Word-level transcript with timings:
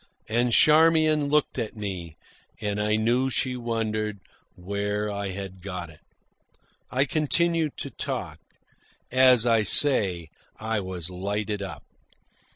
And 0.27 0.51
Charmian 0.51 1.25
looked 1.27 1.59
at 1.59 1.75
me, 1.75 2.15
and 2.59 2.81
I 2.81 2.95
knew 2.95 3.29
she 3.29 3.55
wondered 3.55 4.17
where 4.55 5.11
I 5.11 5.27
had 5.29 5.61
got 5.61 5.91
it. 5.91 6.01
I 6.89 7.05
continued 7.05 7.77
to 7.77 7.91
talk. 7.91 8.39
As 9.11 9.45
I 9.45 9.61
say, 9.61 10.29
I 10.59 10.79
was 10.79 11.11
lighted 11.11 11.61
up. 11.61 11.83